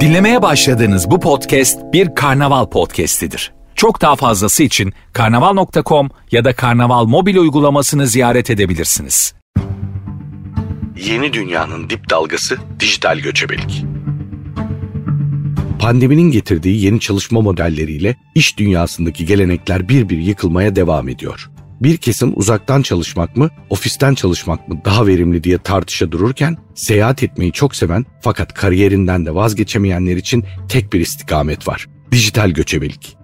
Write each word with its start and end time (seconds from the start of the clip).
Dinlemeye 0.00 0.42
başladığınız 0.42 1.10
bu 1.10 1.20
podcast 1.20 1.78
bir 1.92 2.14
karnaval 2.14 2.66
podcastidir. 2.66 3.52
Çok 3.74 4.00
daha 4.00 4.16
fazlası 4.16 4.62
için 4.62 4.92
karnaval.com 5.12 6.10
ya 6.30 6.44
da 6.44 6.52
karnaval 6.52 7.04
mobil 7.04 7.36
uygulamasını 7.36 8.06
ziyaret 8.06 8.50
edebilirsiniz. 8.50 9.34
Yeni 11.06 11.32
dünyanın 11.32 11.90
dip 11.90 12.10
dalgası 12.10 12.58
dijital 12.80 13.18
göçebelik. 13.18 13.84
Pandeminin 15.80 16.30
getirdiği 16.30 16.84
yeni 16.84 17.00
çalışma 17.00 17.40
modelleriyle 17.40 18.16
iş 18.34 18.58
dünyasındaki 18.58 19.26
gelenekler 19.26 19.88
bir 19.88 20.08
bir 20.08 20.18
yıkılmaya 20.18 20.76
devam 20.76 21.08
ediyor. 21.08 21.50
Bir 21.80 21.96
kesim 21.96 22.32
uzaktan 22.36 22.82
çalışmak 22.82 23.36
mı, 23.36 23.50
ofisten 23.70 24.14
çalışmak 24.14 24.68
mı 24.68 24.80
daha 24.84 25.06
verimli 25.06 25.44
diye 25.44 25.58
tartışa 25.58 26.12
dururken 26.12 26.56
seyahat 26.74 27.22
etmeyi 27.22 27.52
çok 27.52 27.76
seven 27.76 28.06
fakat 28.20 28.54
kariyerinden 28.54 29.26
de 29.26 29.34
vazgeçemeyenler 29.34 30.16
için 30.16 30.44
tek 30.68 30.92
bir 30.92 31.00
istikamet 31.00 31.68
var. 31.68 31.86
Dijital 32.12 32.50
göçebelik. 32.50 33.16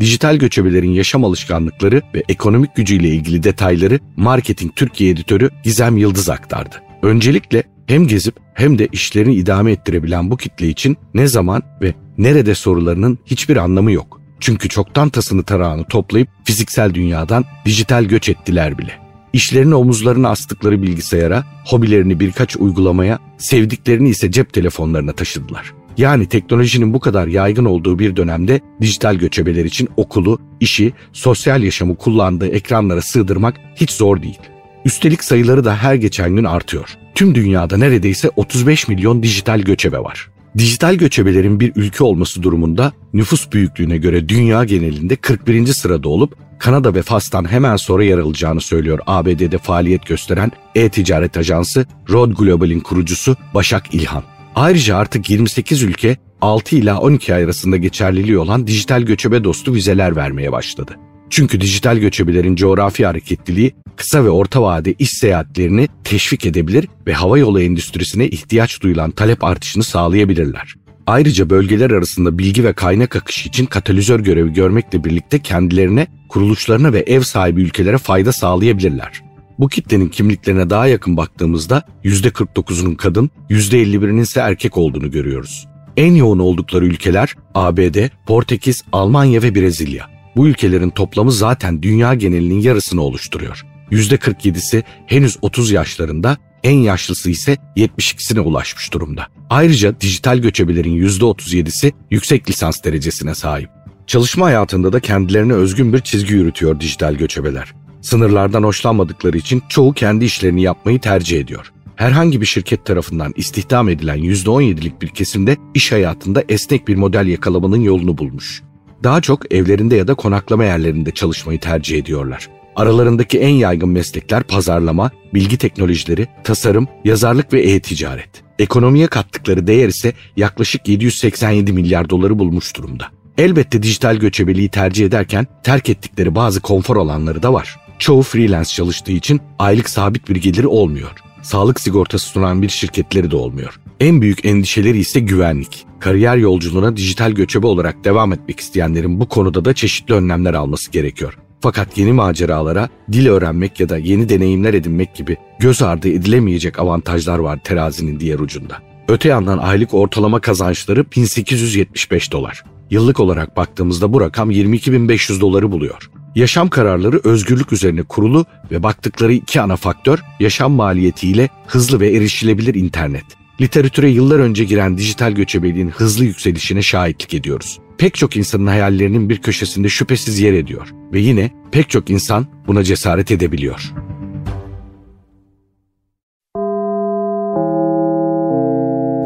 Dijital 0.00 0.36
göçebelerin 0.36 0.90
yaşam 0.90 1.24
alışkanlıkları 1.24 2.02
ve 2.14 2.22
ekonomik 2.28 2.76
gücüyle 2.76 3.08
ilgili 3.08 3.42
detayları 3.42 3.98
Marketing 4.16 4.76
Türkiye 4.76 5.10
editörü 5.10 5.50
Gizem 5.64 5.96
Yıldız 5.96 6.28
aktardı. 6.28 6.82
Öncelikle 7.02 7.62
hem 7.86 8.06
gezip 8.06 8.36
hem 8.54 8.78
de 8.78 8.88
işlerini 8.92 9.34
idame 9.34 9.72
ettirebilen 9.72 10.30
bu 10.30 10.36
kitle 10.36 10.68
için 10.68 10.96
ne 11.14 11.26
zaman 11.26 11.62
ve 11.82 11.94
nerede 12.18 12.54
sorularının 12.54 13.18
hiçbir 13.26 13.56
anlamı 13.56 13.92
yok. 13.92 14.21
Çünkü 14.42 14.68
çoktan 14.68 15.08
tasını 15.08 15.42
tarağını 15.42 15.84
toplayıp 15.84 16.28
fiziksel 16.44 16.94
dünyadan 16.94 17.44
dijital 17.64 18.04
göç 18.04 18.28
ettiler 18.28 18.78
bile. 18.78 18.92
İşlerini 19.32 19.74
omuzlarına 19.74 20.28
astıkları 20.28 20.82
bilgisayara, 20.82 21.44
hobilerini 21.66 22.20
birkaç 22.20 22.56
uygulamaya, 22.56 23.18
sevdiklerini 23.38 24.08
ise 24.08 24.30
cep 24.30 24.52
telefonlarına 24.52 25.12
taşıdılar. 25.12 25.72
Yani 25.96 26.26
teknolojinin 26.26 26.94
bu 26.94 27.00
kadar 27.00 27.26
yaygın 27.26 27.64
olduğu 27.64 27.98
bir 27.98 28.16
dönemde 28.16 28.60
dijital 28.80 29.14
göçebeler 29.14 29.64
için 29.64 29.88
okulu, 29.96 30.38
işi, 30.60 30.92
sosyal 31.12 31.62
yaşamı 31.62 31.96
kullandığı 31.96 32.48
ekranlara 32.48 33.02
sığdırmak 33.02 33.56
hiç 33.76 33.90
zor 33.90 34.22
değil. 34.22 34.38
Üstelik 34.84 35.24
sayıları 35.24 35.64
da 35.64 35.76
her 35.76 35.94
geçen 35.94 36.36
gün 36.36 36.44
artıyor. 36.44 36.96
Tüm 37.14 37.34
dünyada 37.34 37.76
neredeyse 37.76 38.30
35 38.36 38.88
milyon 38.88 39.22
dijital 39.22 39.60
göçebe 39.60 39.98
var. 39.98 40.30
Dijital 40.58 40.94
göçebelerin 40.94 41.60
bir 41.60 41.72
ülke 41.76 42.04
olması 42.04 42.42
durumunda 42.42 42.92
nüfus 43.12 43.52
büyüklüğüne 43.52 43.96
göre 43.96 44.28
dünya 44.28 44.64
genelinde 44.64 45.16
41. 45.16 45.66
sırada 45.66 46.08
olup 46.08 46.36
Kanada 46.58 46.94
ve 46.94 47.02
Fas'tan 47.02 47.52
hemen 47.52 47.76
sonra 47.76 48.04
yer 48.04 48.18
alacağını 48.18 48.60
söylüyor 48.60 48.98
ABD'de 49.06 49.58
faaliyet 49.58 50.06
gösteren 50.06 50.52
e-ticaret 50.74 51.36
ajansı 51.36 51.86
Road 52.10 52.32
Global'in 52.32 52.80
kurucusu 52.80 53.36
Başak 53.54 53.94
İlhan. 53.94 54.22
Ayrıca 54.54 54.96
artık 54.96 55.30
28 55.30 55.82
ülke 55.82 56.16
6 56.40 56.76
ila 56.76 57.00
12 57.00 57.34
ay 57.34 57.44
arasında 57.44 57.76
geçerliliği 57.76 58.38
olan 58.38 58.66
dijital 58.66 59.02
göçebe 59.02 59.44
dostu 59.44 59.74
vizeler 59.74 60.16
vermeye 60.16 60.52
başladı. 60.52 60.96
Çünkü 61.32 61.60
dijital 61.60 61.98
göçebelerin 61.98 62.56
coğrafi 62.56 63.06
hareketliliği 63.06 63.72
kısa 63.96 64.24
ve 64.24 64.30
orta 64.30 64.62
vade 64.62 64.94
iş 64.98 65.08
seyahatlerini 65.10 65.88
teşvik 66.04 66.46
edebilir 66.46 66.88
ve 67.06 67.12
hava 67.12 67.38
yolu 67.38 67.60
endüstrisine 67.60 68.28
ihtiyaç 68.28 68.82
duyulan 68.82 69.10
talep 69.10 69.44
artışını 69.44 69.84
sağlayabilirler. 69.84 70.74
Ayrıca 71.06 71.50
bölgeler 71.50 71.90
arasında 71.90 72.38
bilgi 72.38 72.64
ve 72.64 72.72
kaynak 72.72 73.16
akışı 73.16 73.48
için 73.48 73.66
katalizör 73.66 74.20
görevi 74.20 74.52
görmekle 74.52 75.04
birlikte 75.04 75.38
kendilerine, 75.38 76.06
kuruluşlarına 76.28 76.92
ve 76.92 77.00
ev 77.00 77.20
sahibi 77.20 77.62
ülkelere 77.62 77.98
fayda 77.98 78.32
sağlayabilirler. 78.32 79.22
Bu 79.58 79.68
kitlenin 79.68 80.08
kimliklerine 80.08 80.70
daha 80.70 80.86
yakın 80.86 81.16
baktığımızda 81.16 81.82
%49'unun 82.04 82.96
kadın, 82.96 83.30
%51'inin 83.50 84.22
ise 84.22 84.40
erkek 84.40 84.78
olduğunu 84.78 85.10
görüyoruz. 85.10 85.68
En 85.96 86.14
yoğun 86.14 86.38
oldukları 86.38 86.86
ülkeler 86.86 87.36
ABD, 87.54 88.08
Portekiz, 88.26 88.84
Almanya 88.92 89.42
ve 89.42 89.54
Brezilya. 89.54 90.11
Bu 90.36 90.48
ülkelerin 90.48 90.90
toplamı 90.90 91.32
zaten 91.32 91.82
dünya 91.82 92.14
genelinin 92.14 92.60
yarısını 92.60 93.02
oluşturuyor. 93.02 93.66
%47'si 93.90 94.82
henüz 95.06 95.38
30 95.42 95.70
yaşlarında, 95.70 96.36
en 96.62 96.76
yaşlısı 96.76 97.30
ise 97.30 97.56
72'sine 97.76 98.40
ulaşmış 98.40 98.92
durumda. 98.92 99.26
Ayrıca 99.50 100.00
dijital 100.00 100.38
göçebelerin 100.38 101.06
%37'si 101.06 101.92
yüksek 102.10 102.50
lisans 102.50 102.84
derecesine 102.84 103.34
sahip. 103.34 103.70
Çalışma 104.06 104.46
hayatında 104.46 104.92
da 104.92 105.00
kendilerine 105.00 105.52
özgün 105.52 105.92
bir 105.92 106.00
çizgi 106.00 106.34
yürütüyor 106.34 106.80
dijital 106.80 107.14
göçebeler. 107.14 107.74
Sınırlardan 108.00 108.62
hoşlanmadıkları 108.62 109.38
için 109.38 109.62
çoğu 109.68 109.92
kendi 109.92 110.24
işlerini 110.24 110.62
yapmayı 110.62 111.00
tercih 111.00 111.40
ediyor. 111.40 111.72
Herhangi 111.96 112.40
bir 112.40 112.46
şirket 112.46 112.86
tarafından 112.86 113.32
istihdam 113.36 113.88
edilen 113.88 114.18
%17'lik 114.18 115.02
bir 115.02 115.08
kesimde 115.08 115.56
iş 115.74 115.92
hayatında 115.92 116.44
esnek 116.48 116.88
bir 116.88 116.96
model 116.96 117.26
yakalamanın 117.26 117.80
yolunu 117.80 118.18
bulmuş. 118.18 118.62
Daha 119.04 119.20
çok 119.20 119.54
evlerinde 119.54 119.96
ya 119.96 120.08
da 120.08 120.14
konaklama 120.14 120.64
yerlerinde 120.64 121.10
çalışmayı 121.10 121.60
tercih 121.60 121.98
ediyorlar. 121.98 122.48
Aralarındaki 122.76 123.38
en 123.38 123.48
yaygın 123.54 123.88
meslekler 123.88 124.42
pazarlama, 124.42 125.10
bilgi 125.34 125.56
teknolojileri, 125.56 126.26
tasarım, 126.44 126.88
yazarlık 127.04 127.52
ve 127.52 127.62
e-ticaret. 127.62 128.30
Ekonomiye 128.58 129.06
kattıkları 129.06 129.66
değer 129.66 129.88
ise 129.88 130.12
yaklaşık 130.36 130.88
787 130.88 131.72
milyar 131.72 132.10
doları 132.10 132.38
bulmuş 132.38 132.76
durumda. 132.76 133.06
Elbette 133.38 133.82
dijital 133.82 134.16
göçebeliği 134.16 134.68
tercih 134.68 135.06
ederken 135.06 135.46
terk 135.62 135.88
ettikleri 135.88 136.34
bazı 136.34 136.60
konfor 136.60 136.96
alanları 136.96 137.42
da 137.42 137.52
var. 137.52 137.76
Çoğu 137.98 138.22
freelance 138.22 138.68
çalıştığı 138.68 139.12
için 139.12 139.40
aylık 139.58 139.90
sabit 139.90 140.28
bir 140.28 140.36
geliri 140.36 140.66
olmuyor. 140.66 141.12
Sağlık 141.42 141.80
sigortası 141.80 142.26
sunan 142.26 142.62
bir 142.62 142.68
şirketleri 142.68 143.30
de 143.30 143.36
olmuyor. 143.36 143.80
En 144.00 144.22
büyük 144.22 144.44
endişeleri 144.44 144.98
ise 144.98 145.20
güvenlik. 145.20 145.86
Kariyer 146.00 146.36
yolculuğuna 146.36 146.96
dijital 146.96 147.32
göçebe 147.32 147.66
olarak 147.66 148.04
devam 148.04 148.32
etmek 148.32 148.60
isteyenlerin 148.60 149.20
bu 149.20 149.28
konuda 149.28 149.64
da 149.64 149.74
çeşitli 149.74 150.14
önlemler 150.14 150.54
alması 150.54 150.90
gerekiyor. 150.90 151.38
Fakat 151.60 151.98
yeni 151.98 152.12
maceralara, 152.12 152.88
dil 153.12 153.26
öğrenmek 153.26 153.80
ya 153.80 153.88
da 153.88 153.98
yeni 153.98 154.28
deneyimler 154.28 154.74
edinmek 154.74 155.14
gibi 155.14 155.36
göz 155.58 155.82
ardı 155.82 156.08
edilemeyecek 156.08 156.78
avantajlar 156.78 157.38
var 157.38 157.58
terazinin 157.64 158.20
diğer 158.20 158.38
ucunda. 158.38 158.78
Öte 159.08 159.28
yandan 159.28 159.58
aylık 159.58 159.94
ortalama 159.94 160.40
kazançları 160.40 161.04
1875 161.16 162.32
dolar. 162.32 162.64
Yıllık 162.90 163.20
olarak 163.20 163.56
baktığımızda 163.56 164.12
bu 164.12 164.20
rakam 164.20 164.50
22.500 164.50 165.40
doları 165.40 165.72
buluyor. 165.72 166.10
Yaşam 166.34 166.68
kararları 166.68 167.20
özgürlük 167.24 167.72
üzerine 167.72 168.02
kurulu 168.02 168.46
ve 168.70 168.82
baktıkları 168.82 169.32
iki 169.32 169.60
ana 169.60 169.76
faktör 169.76 170.18
yaşam 170.40 170.72
maliyetiyle 170.72 171.48
hızlı 171.66 172.00
ve 172.00 172.16
erişilebilir 172.16 172.74
internet. 172.74 173.24
Literatüre 173.60 174.10
yıllar 174.10 174.38
önce 174.38 174.64
giren 174.64 174.98
dijital 174.98 175.32
göçebeliğin 175.32 175.88
hızlı 175.90 176.24
yükselişine 176.24 176.82
şahitlik 176.82 177.34
ediyoruz. 177.34 177.78
Pek 177.98 178.14
çok 178.14 178.36
insanın 178.36 178.66
hayallerinin 178.66 179.28
bir 179.28 179.38
köşesinde 179.38 179.88
şüphesiz 179.88 180.38
yer 180.40 180.52
ediyor 180.52 180.88
ve 181.12 181.20
yine 181.20 181.50
pek 181.72 181.90
çok 181.90 182.10
insan 182.10 182.46
buna 182.66 182.84
cesaret 182.84 183.30
edebiliyor. 183.30 183.92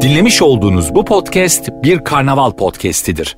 Dinlemiş 0.01 0.41
olduğunuz 0.41 0.95
bu 0.95 1.05
podcast 1.05 1.69
bir 1.83 2.03
karnaval 2.03 2.51
podcastidir. 2.51 3.37